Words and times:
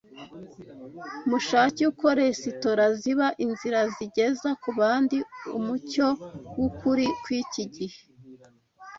Mushake 1.29 1.81
uko 1.91 2.07
resitora 2.19 2.85
ziba 2.99 3.27
inzira 3.45 3.79
zigeza 3.95 4.49
ku 4.61 4.69
bandi 4.79 5.17
umucyo 5.57 6.07
w’ukuri 6.57 7.05
kw’iki 7.23 7.63
gihe 7.75 7.99